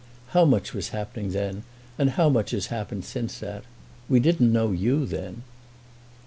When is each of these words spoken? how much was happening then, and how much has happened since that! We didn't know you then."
how 0.29 0.43
much 0.43 0.73
was 0.73 0.87
happening 0.89 1.29
then, 1.29 1.61
and 1.95 2.09
how 2.17 2.27
much 2.27 2.49
has 2.49 2.65
happened 2.73 3.05
since 3.05 3.37
that! 3.37 3.63
We 4.09 4.19
didn't 4.19 4.51
know 4.51 4.71
you 4.71 5.05
then." 5.05 5.43